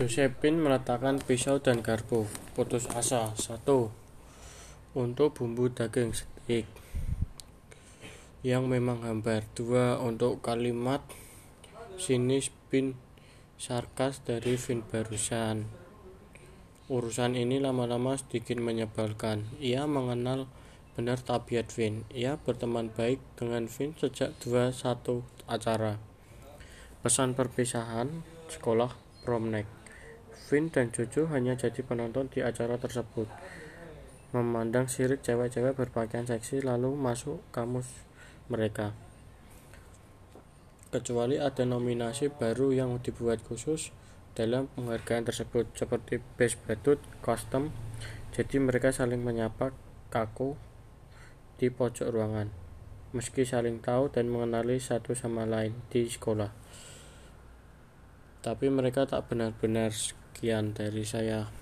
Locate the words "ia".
19.60-19.84, 22.16-22.40